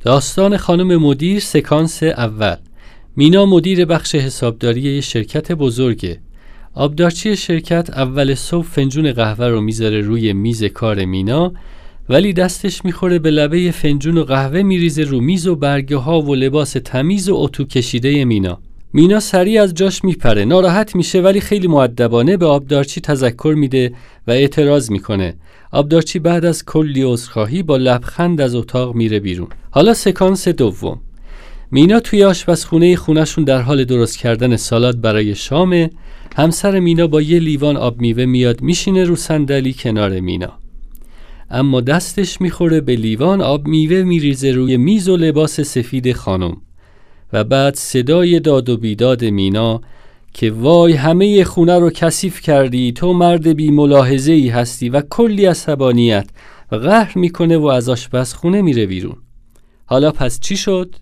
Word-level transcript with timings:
داستان 0.00 0.56
خانم 0.56 0.96
مدیر 0.96 1.40
سکانس 1.40 2.02
اول. 2.02 2.56
مینا 3.16 3.46
مدیر 3.46 3.84
بخش 3.84 4.14
حسابداری 4.14 4.80
یه 4.80 5.00
شرکت 5.00 5.52
بزرگه. 5.52 6.20
آبدارچی 6.74 7.36
شرکت 7.36 7.90
اول 7.90 8.34
صبح 8.34 8.66
فنجون 8.66 9.12
قهوه 9.12 9.46
رو 9.46 9.60
می‌ذاره 9.60 10.00
روی 10.00 10.32
میز 10.32 10.64
کار 10.64 11.04
مینا 11.04 11.52
ولی 12.08 12.32
دستش 12.32 12.84
می‌خوره 12.84 13.18
به 13.18 13.30
لبه 13.30 13.70
فنجون 13.70 14.18
و 14.18 14.24
قهوه 14.24 14.62
میریزه 14.62 15.02
رو 15.02 15.20
میز 15.20 15.46
و 15.46 15.56
برگه 15.56 15.96
ها 15.96 16.20
و 16.20 16.34
لباس 16.34 16.72
تمیز 16.72 17.28
و 17.28 17.34
اتو 17.36 17.64
کشیده 17.64 18.24
مینا. 18.24 18.58
مینا 18.92 19.20
سریع 19.20 19.62
از 19.62 19.74
جاش 19.74 20.04
میپره. 20.04 20.44
ناراحت 20.44 20.96
میشه 20.96 21.20
ولی 21.20 21.40
خیلی 21.40 21.68
معدبانه 21.68 22.36
به 22.36 22.46
آبدارچی 22.46 23.00
تذکر 23.00 23.54
میده 23.56 23.92
و 24.26 24.30
اعتراض 24.30 24.90
می‌کنه. 24.90 25.34
آبدارچی 25.72 26.18
بعد 26.18 26.44
از 26.44 26.64
کلی 26.64 27.02
عذرخواهی 27.02 27.62
با 27.62 27.76
لبخند 27.76 28.40
از 28.40 28.54
اتاق 28.54 28.94
میره 28.94 29.20
بیرون. 29.20 29.48
حالا 29.70 29.94
سکانس 29.94 30.48
دوم. 30.48 31.00
مینا 31.70 32.00
توی 32.00 32.24
آشپزخونه 32.24 32.96
خونشون 32.96 33.44
در 33.44 33.62
حال 33.62 33.84
درست 33.84 34.18
کردن 34.18 34.56
سالاد 34.56 35.00
برای 35.00 35.34
شامه. 35.34 35.90
همسر 36.36 36.80
مینا 36.80 37.06
با 37.06 37.22
یه 37.22 37.38
لیوان 37.38 37.76
آب 37.76 38.00
میوه 38.00 38.24
میاد 38.24 38.60
میشینه 38.60 39.04
رو 39.04 39.16
صندلی 39.16 39.72
کنار 39.72 40.20
مینا. 40.20 40.52
اما 41.50 41.80
دستش 41.80 42.40
می‌خوره 42.40 42.80
به 42.80 42.96
لیوان 42.96 43.40
آب 43.40 43.66
میوه 43.66 44.02
میریزه 44.02 44.52
روی 44.52 44.76
میز 44.76 45.08
و 45.08 45.16
لباس 45.16 45.60
سفید 45.60 46.12
خانم. 46.12 46.56
و 47.32 47.44
بعد 47.44 47.74
صدای 47.74 48.40
داد 48.40 48.68
و 48.68 48.76
بیداد 48.76 49.24
مینا 49.24 49.80
که 50.32 50.50
وای 50.50 50.92
همه 50.92 51.44
خونه 51.44 51.78
رو 51.78 51.90
کثیف 51.90 52.40
کردی 52.40 52.92
تو 52.92 53.12
مرد 53.12 53.46
بی 53.46 53.70
ملاحظه 53.70 54.32
ای 54.32 54.48
هستی 54.48 54.88
و 54.88 55.00
کلی 55.00 55.46
عصبانیت 55.46 56.28
و 56.72 56.76
قهر 56.76 57.18
می‌کنه 57.18 57.56
و 57.56 57.66
از 57.66 57.88
آشپزخونه 57.88 58.62
میره 58.62 58.86
بیرون 58.86 59.16
حالا 59.86 60.10
پس 60.10 60.40
چی 60.40 60.56
شد؟ 60.56 60.94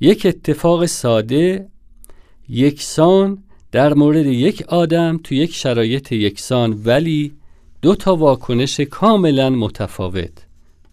یک 0.00 0.26
اتفاق 0.26 0.86
ساده 0.86 1.68
یکسان 2.48 3.38
در 3.72 3.94
مورد 3.94 4.26
یک 4.26 4.62
آدم 4.62 5.20
تو 5.24 5.34
یک 5.34 5.54
شرایط 5.54 6.12
یکسان 6.12 6.80
ولی 6.84 7.32
دو 7.82 7.94
تا 7.94 8.16
واکنش 8.16 8.80
کاملا 8.80 9.50
متفاوت 9.50 10.46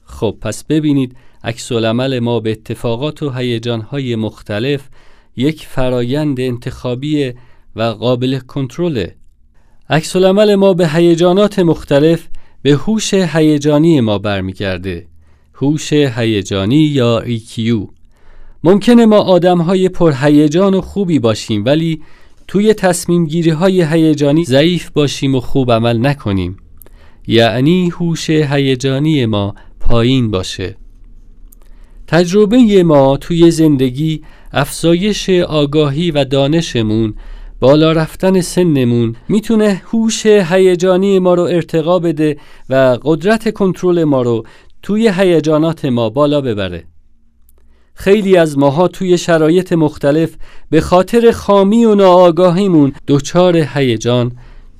خب 0.06 0.38
پس 0.42 0.64
ببینید 0.64 1.16
عکس 1.48 1.72
ما 1.72 2.40
به 2.40 2.52
اتفاقات 2.52 3.24
و 3.24 3.30
هیجانهای 3.30 4.16
مختلف 4.16 4.82
یک 5.36 5.66
فرایند 5.66 6.40
انتخابی 6.40 7.34
و 7.76 7.82
قابل 7.82 8.40
کنترله 8.40 9.16
عکس 9.90 10.16
ما 10.16 10.74
به 10.74 10.88
هیجانات 10.88 11.60
مختلف 11.60 12.28
به 12.62 12.72
هوش 12.72 13.14
هیجانی 13.14 14.02
ما 14.02 14.18
برمیگرده. 14.18 15.08
هوش 15.54 15.94
هیجانی 15.94 16.84
یا 16.84 17.24
EQ 17.26 17.72
ممکنه 18.64 19.06
ما 19.06 19.18
آدم 19.18 19.62
های 19.62 19.90
پرهیجان 19.90 20.74
و 20.74 20.82
خوبی 20.82 21.20
باشیم 21.20 21.66
ولی 21.66 22.02
توی 22.48 22.74
تصمیم 22.74 23.26
گیری 23.26 23.50
های 23.50 23.82
هیجانی 23.84 24.46
ضعیف 24.46 24.90
باشیم 24.90 25.36
و 25.36 25.40
خوب 25.40 25.72
عمل 25.72 26.08
نکنیم. 26.08 26.58
یعنی 27.28 27.90
هوش 27.90 28.30
هیجانی 28.30 29.26
ما 29.26 29.56
پایین 29.80 30.32
باشه. 30.32 30.76
تجربه 32.08 32.84
ما 32.84 33.18
توی 33.18 33.52
زندگی 33.52 34.22
افزایش 34.52 35.30
آگاهی 35.30 36.12
و 36.12 36.26
دانشمون 36.26 37.14
بالا 37.60 37.92
رفتن 37.92 38.42
سنمون 38.42 39.16
می‌تونه 39.30 39.82
هوش 39.86 40.26
هیجانی 40.26 41.20
ما 41.20 41.34
رو 41.34 41.44
ارتقا 41.44 42.00
بده 42.00 42.38
و 42.70 42.98
قدرت 43.04 43.54
کنترل 43.54 44.04
ما 44.04 44.22
رو 44.22 44.44
توی 44.84 45.12
هیجانات 45.16 45.86
ما 45.86 46.10
بالا 46.10 46.42
ببره. 46.42 46.84
خیلی 47.94 48.38
از 48.38 48.58
ماها 48.58 48.88
توی 48.88 49.18
شرایط 49.18 49.74
مختلف 49.74 50.36
به 50.70 50.82
خاطر 50.82 51.32
خامی 51.32 51.86
و 51.86 51.96
ناآگاهیمون 51.96 52.94
دچار 53.08 53.58
هیجان 53.58 54.32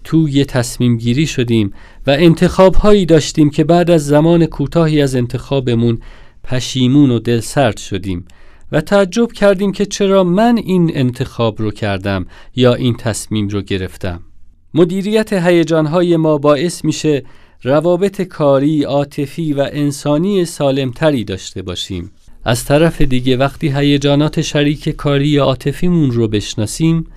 توی 0.04 0.46
تصمیم 0.46 0.98
گیری 0.98 1.28
شدیم 1.28 1.74
و 2.08 2.12
انتخاب 2.12 2.76
هایی 2.76 3.06
داشتیم 3.06 3.50
که 3.50 3.64
بعد 3.64 3.92
از 3.92 4.06
زمان 4.06 4.46
کوتاهی 4.46 5.02
از 5.02 5.16
انتخابمون 5.16 6.00
پشیمون 6.48 7.12
و 7.12 7.20
دلسرد 7.20 7.78
شدیم 7.78 8.26
و 8.72 8.82
تعجب 8.82 9.32
کردیم 9.32 9.72
که 9.72 9.86
چرا 9.86 10.24
من 10.24 10.58
این 10.58 10.92
انتخاب 10.94 11.62
رو 11.62 11.72
کردم 11.72 12.26
یا 12.56 12.74
این 12.74 12.96
تصمیم 12.98 13.48
رو 13.48 13.62
گرفتم. 13.62 14.20
مدیریت 14.74 15.34
هیجانهای 15.34 16.18
ما 16.18 16.38
باعث 16.38 16.86
میشه 16.86 17.24
روابط 17.64 18.22
کاری، 18.22 18.84
عاطفی 18.84 19.54
و 19.54 19.70
انسانی 19.72 20.46
سالمتری 20.46 21.24
داشته 21.24 21.62
باشیم. 21.62 22.12
از 22.44 22.66
طرف 22.66 23.02
دیگه 23.02 23.38
وقتی 23.38 23.70
هیجانات 23.70 24.42
شریک 24.42 24.90
کاری 24.90 25.28
یا 25.28 25.44
عاطفیمون 25.44 26.12
رو 26.12 26.28
بشناسیم 26.28 27.08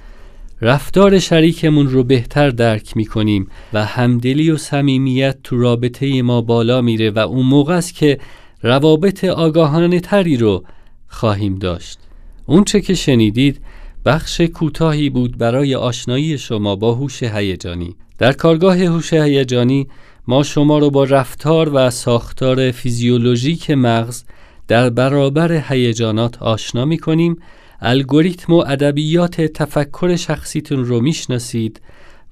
رفتار 0.63 1.19
شریکمون 1.19 1.89
رو 1.89 2.05
بهتر 2.05 2.51
درک 2.51 2.97
می 2.97 3.05
کنیم 3.05 3.49
و 3.73 3.85
همدلی 3.85 4.51
و 4.51 4.57
صمیمیت 4.57 5.37
تو 5.45 5.59
رابطه 5.59 6.23
ما 6.23 6.41
بالا 6.41 6.81
میره 6.81 7.11
و 7.11 7.19
اون 7.19 7.47
موقع 7.47 7.75
است 7.75 7.95
که 7.95 8.19
روابط 8.62 9.25
آگاهانه 9.25 10.00
تری 10.00 10.37
رو 10.37 10.65
خواهیم 11.09 11.54
داشت. 11.54 11.98
اونچه 12.47 12.81
که 12.81 12.94
شنیدید 12.94 13.60
بخش 14.04 14.41
کوتاهی 14.41 15.10
بود 15.10 15.38
برای 15.38 15.75
آشنایی 15.75 16.38
شما 16.38 16.76
با 16.76 16.94
هوش 16.94 17.22
هیجانی. 17.22 17.97
در 18.19 18.32
کارگاه 18.32 18.78
هوش 18.78 19.12
هیجانی 19.12 19.88
ما 20.28 20.43
شما 20.43 20.78
رو 20.78 20.91
با 20.91 21.04
رفتار 21.04 21.75
و 21.75 21.91
ساختار 21.91 22.71
فیزیولوژیک 22.71 23.71
مغز 23.71 24.25
در 24.69 24.91
برابر 24.91 25.53
هیجانات 25.69 26.42
آشنا 26.42 26.84
می 26.84 26.98
کنیم 26.98 27.37
الگوریتم 27.81 28.53
و 28.53 28.56
ادبیات 28.56 29.41
تفکر 29.41 30.16
شخصیتون 30.16 30.84
رو 30.84 31.00
می‌شناسید 31.00 31.81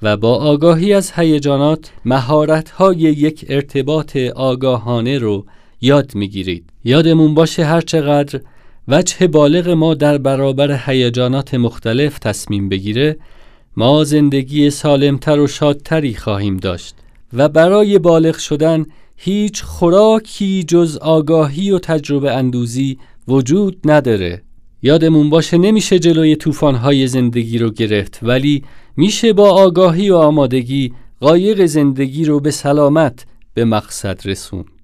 و 0.02 0.16
با 0.16 0.34
آگاهی 0.36 0.92
از 0.92 1.12
هیجانات 1.12 1.90
مهارت‌های 2.04 2.96
یک 2.96 3.46
ارتباط 3.48 4.16
آگاهانه 4.16 5.18
رو 5.18 5.46
یاد 5.80 6.14
می‌گیرید. 6.14 6.64
یادمون 6.84 7.34
باشه 7.34 7.64
هرچقدر 7.64 8.40
وجه 8.88 9.26
بالغ 9.26 9.68
ما 9.68 9.94
در 9.94 10.18
برابر 10.18 10.80
هیجانات 10.86 11.54
مختلف 11.54 12.18
تصمیم 12.18 12.68
بگیره 12.68 13.16
ما 13.76 14.04
زندگی 14.04 14.70
سالمتر 14.70 15.40
و 15.40 15.46
شادتری 15.46 16.14
خواهیم 16.14 16.56
داشت. 16.56 16.94
و 17.32 17.48
برای 17.48 17.98
بالغ 17.98 18.36
شدن 18.38 18.86
هیچ 19.16 19.62
خوراکی 19.62 20.64
جز 20.68 20.96
آگاهی 20.96 21.70
و 21.70 21.78
تجربه 21.78 22.32
اندوزی 22.32 22.98
وجود 23.28 23.78
نداره. 23.84 24.42
یادمون 24.82 25.30
باشه 25.30 25.58
نمیشه 25.58 25.98
جلوی 25.98 26.36
طوفان‌های 26.36 27.06
زندگی 27.06 27.58
رو 27.58 27.70
گرفت 27.70 28.18
ولی 28.22 28.64
میشه 28.96 29.32
با 29.32 29.50
آگاهی 29.50 30.10
و 30.10 30.16
آمادگی 30.16 30.92
قایق 31.20 31.66
زندگی 31.66 32.24
رو 32.24 32.40
به 32.40 32.50
سلامت 32.50 33.26
به 33.54 33.64
مقصد 33.64 34.20
رسوند. 34.24 34.77